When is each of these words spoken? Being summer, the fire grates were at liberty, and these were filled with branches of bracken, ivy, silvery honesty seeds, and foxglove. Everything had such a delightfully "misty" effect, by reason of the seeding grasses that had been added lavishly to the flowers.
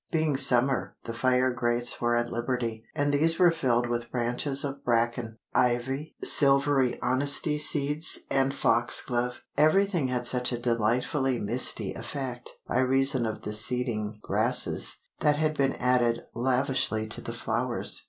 Being 0.11 0.35
summer, 0.35 0.95
the 1.03 1.13
fire 1.13 1.51
grates 1.53 2.01
were 2.01 2.15
at 2.15 2.31
liberty, 2.31 2.83
and 2.95 3.13
these 3.13 3.37
were 3.37 3.51
filled 3.51 3.85
with 3.87 4.09
branches 4.11 4.63
of 4.63 4.83
bracken, 4.83 5.37
ivy, 5.53 6.15
silvery 6.23 6.99
honesty 7.03 7.59
seeds, 7.59 8.21
and 8.31 8.51
foxglove. 8.51 9.41
Everything 9.59 10.07
had 10.07 10.25
such 10.25 10.51
a 10.51 10.57
delightfully 10.57 11.37
"misty" 11.37 11.93
effect, 11.93 12.49
by 12.67 12.79
reason 12.79 13.27
of 13.27 13.43
the 13.43 13.53
seeding 13.53 14.17
grasses 14.23 15.03
that 15.19 15.35
had 15.37 15.55
been 15.55 15.73
added 15.73 16.23
lavishly 16.33 17.05
to 17.05 17.21
the 17.21 17.31
flowers. 17.31 17.99